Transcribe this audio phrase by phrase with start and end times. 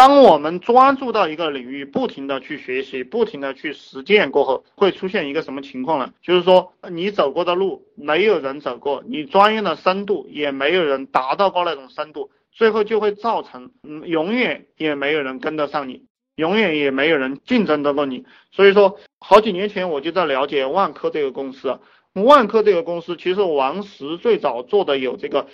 [0.00, 6.14] 当我们专注到一个领域，不停的去学习，不停的去实践过后，会出现一个什么情况呢？
[6.22, 18.24] 就是说，你走过的路没有人走过，你专业的深度也没有人达到过那种深度，最后就会造成，嗯，永远也没有人跟得上你，永远也没有人竞争得过你。
[18.52, 21.78] 所以说，好几年前我就在了解万科这个公司，
[22.14, 25.46] 万科这个公司其实王石最早做的有这个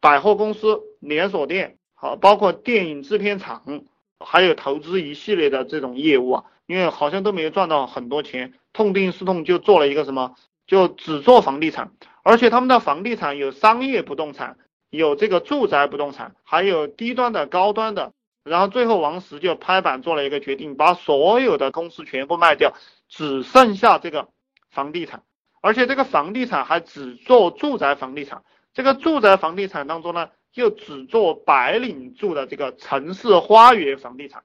[0.00, 1.76] 百货公司连锁店。
[2.02, 3.82] 好，包括电影制片厂，
[4.18, 10.34] 还有投资一系列的这种业务啊，因为好像都没有赚到很多钱，痛定思痛就做了一个什么，
[10.66, 14.56] 就只做房地产，而且他们的房地产有商业不动产，
[14.88, 22.72] 有这个住宅不动产，还有低端的、高端的，然后最后王石就拍板做了一个决定，把所有的公司全部卖掉，
[23.10, 24.28] 只剩下这个
[24.70, 25.22] 房地产，
[25.60, 30.30] 而且这个房地产还只做住宅房地产，这个住宅房地产当中呢。
[30.52, 34.42] 就只做白领住的这个城市花园房地产，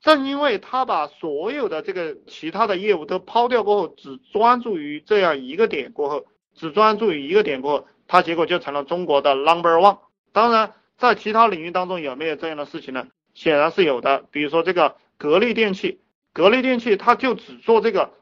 [0.00, 9.98] 正因为他把所有的这个其他的业务都抛掉过后，只专注于这样一个点过后，只专注于一个点过后，他结果就成了中国的 number one。
[10.32, 13.08] 当然，在其他领域当中有没有这样的事情呢？
[13.34, 14.24] 显然是有的。
[14.30, 16.00] 比如说这个格力电器，
[16.32, 18.14] 格力电器它就只做这个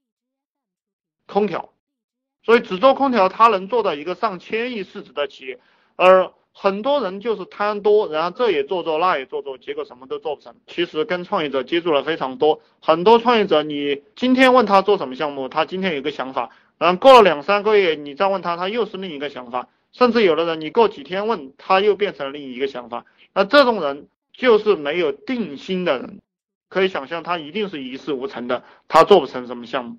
[1.26, 1.74] 空调，
[2.42, 5.60] 所以只做空调，它能做到一个上千亿市值的企业，
[5.94, 6.32] 而。
[6.52, 10.54] 很多人就是贪多，然后这也做做，那也做做，结果什么都做不成。
[10.66, 19.68] 其实跟创业者接触了非常多，很多创业者，你今天问他做什么项目，他今天有个想法，然后过了两三个月，你再问他，他又是另一个想法。
[19.90, 23.06] 甚至有的人，你过几天问他，又变成了另一个想法。
[23.32, 26.20] 那这种人就是没有定心的人，
[26.68, 29.96] 可以想象他一定是一事无成的，他做不成什么项目。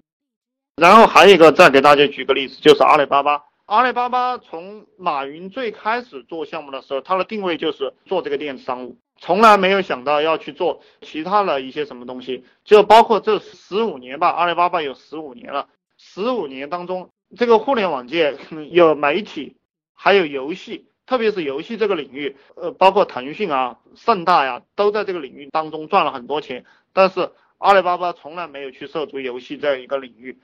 [0.75, 3.44] 然后还有一个，再给大家举个例子，就是阿里巴巴。
[3.70, 12.44] 阿里巴巴从马云最开始做项目的时候，它的定位就是做这个电子商务，从来没有想到要去做其他的一些什么东西。
[12.64, 15.67] 就包括这十五年吧，阿里巴巴有十五年了，
[16.00, 18.36] 十五年当中，这个互联网界
[18.71, 19.55] 有媒体，
[19.93, 26.66] 还有游戏，特别是游戏这个领域，呃，包括腾讯啊、盛大呀，都在这个领域当中赚了很多钱。
[26.92, 27.30] 但是
[27.60, 30.39] 阿里巴巴从来没有去涉足游戏这样一个领域，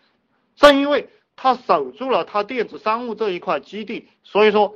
[0.56, 1.10] 正因为。
[1.36, 4.76] 他守住了他电子商务这一块基地，所以说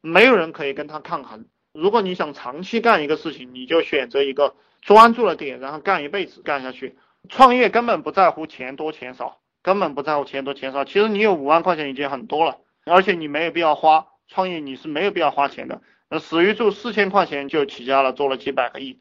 [0.00, 1.46] 没有人可以跟他抗衡。
[1.72, 6.98] 如果你想长期干一个事情，你就选择一个专注的点，然后干一辈子干下去。
[7.28, 10.84] 创业根本不在乎钱多钱少，根本不在乎钱多钱少。
[10.84, 14.06] 其实你有五万块钱已经很多了，而且你没有必要花。
[14.26, 15.82] 创业你是没有必要花钱的。
[16.08, 18.98] 那史玉柱四千块钱就起家了，做了几百个亿。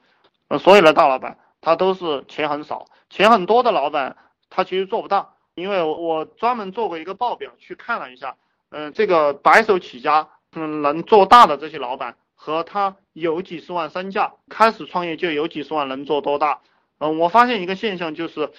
[0.48, 4.18] 呃，所有的大老板他都是钱很少，钱很多的老板
[4.50, 5.34] 他其实做不大。
[5.60, 8.36] 因为我我专门做过一个报表去看了一下，
[8.70, 16.62] 嗯，这个白手起家，嗯，能做大的这些老板和他有几十万身价，开始创业就有几十万，能做多大？
[17.00, 18.52] 嗯，我发现一个现象就是，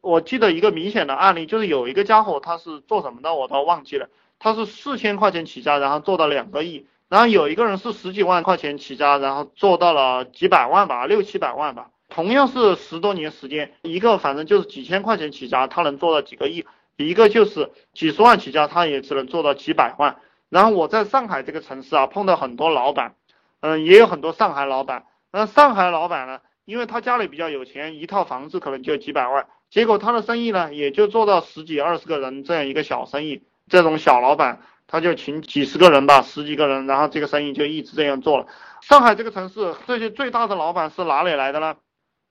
[0.00, 11.90] 我记得一个明显的案例，就是有一个家伙他是做什么的，我都忘记了，他是四千块钱起家，然后做到两个亿，然后有一个人是十几万块钱起家，然后做到了几百万吧，六七百万吧。
[12.14, 16.64] 同样是十多年时间，一个反正就是几千块钱起家，他能做到几个亿；
[16.96, 20.18] 一个就是几十万起家，他也只能做到几百万。
[20.48, 23.16] 然后我在上海这个城市啊，碰到很多老板，
[23.62, 25.06] 嗯，也有很多上海老板。
[25.32, 33.42] 那上海老板呢，因为他家里比较有钱，一套房子可能就几百万，结果他的生意呢，也就做到十几二十个人这样一个小生意。
[33.68, 38.46] 这种小老板，他就请几十个人吧，十几个人，然后这个生意就一直这样做了。
[38.82, 41.74] 上海这个城市，这些最大的老板是哪里来的呢？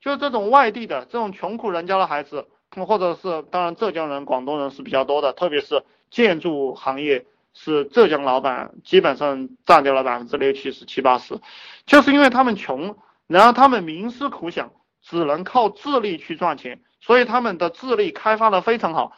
[0.03, 5.81] 就这种外地的这种穷苦人家的孩子，或者是当然浙江人、广东人是比较多的，特别是
[6.12, 11.40] 建筑行业是浙江老板基本上占掉了百分之六七十七八十，
[11.86, 12.97] 就是因为他们穷，
[13.28, 19.13] 然后他们冥思苦想，只能靠智力去赚钱，所以他们的智力开发的非常好，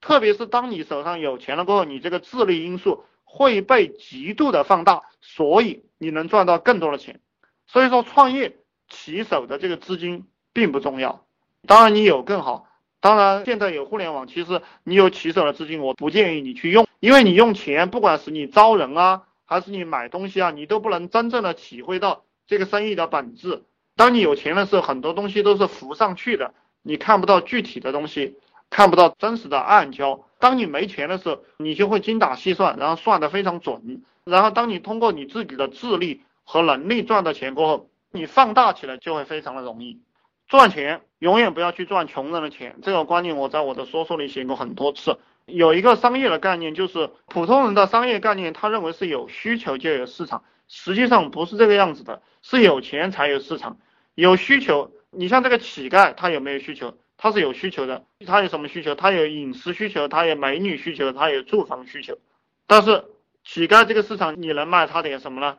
[0.00, 7.20] 特别是当你手上有钱了过后，你这个智力因素会被极度的放大，所以你能赚到更多的钱，
[7.66, 8.56] 所以说创业。
[8.90, 11.24] 起手的这个资金并不重要，
[11.66, 12.66] 当然你有更好。
[13.00, 23.62] 当然现在有互联网，其实你有起手的资金，我不建议你去用，因为你用钱，不管是你招人啊，还是你买东西啊，你都不能真正的体会到这个生意的本质。
[23.96, 28.36] 当你有钱的时候，很多东西都是浮上去的，你看不到具体的东西，
[28.68, 30.20] 看不到真实的暗礁。
[30.38, 34.02] 当你没钱的时候，你就会精打细算，然后算得非常准。
[34.24, 40.00] 然后当你通过你自己的智力和能力赚到钱过后，你放大起来就会非常的容易。
[40.48, 42.76] 赚钱永远不要去赚穷人的钱。
[42.82, 45.18] 这个观念我在我的说说里写过很多次。
[45.46, 50.42] 有一个商业的概念就是普通人的商业概念他认为是有需求就有市场。
[50.66, 53.78] 实际上不是这个样子的是有钱才有市场。
[54.14, 56.96] 有需求你像这个乞丐他有没有需求？
[57.16, 58.04] 他是有需求的。
[58.26, 58.96] 他有什么需求？
[58.96, 62.18] 他有饮食需求他有美女需求他有住房需求。
[62.66, 63.04] 但是
[63.44, 65.58] 乞丐这个市场你能卖他点什么呢？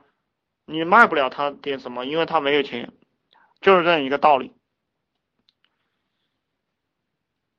[0.71, 2.91] 你卖不了他点什么因为他没有钱。
[3.62, 4.51] 就是这样一个道理。